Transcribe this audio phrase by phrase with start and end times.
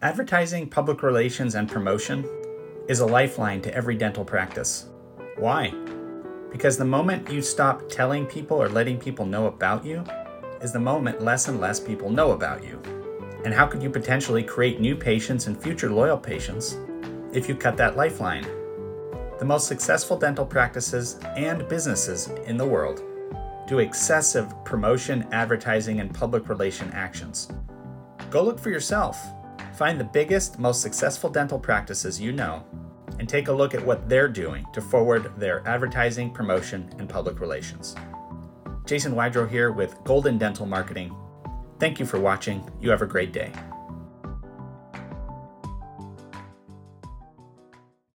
[0.00, 2.24] Advertising, public relations, and promotion
[2.86, 4.86] is a lifeline to every dental practice.
[5.38, 5.74] Why?
[6.52, 10.04] Because the moment you stop telling people or letting people know about you
[10.62, 12.80] is the moment less and less people know about you.
[13.44, 16.76] And how could you potentially create new patients and future loyal patients
[17.32, 18.46] if you cut that lifeline?
[19.40, 23.02] The most successful dental practices and businesses in the world
[23.66, 27.48] do excessive promotion, advertising, and public relation actions.
[28.30, 29.18] Go look for yourself.
[29.78, 32.64] Find the biggest, most successful dental practices you know
[33.20, 37.38] and take a look at what they're doing to forward their advertising, promotion, and public
[37.38, 37.94] relations.
[38.86, 41.14] Jason Wydrow here with Golden Dental Marketing.
[41.78, 42.68] Thank you for watching.
[42.80, 43.52] You have a great day.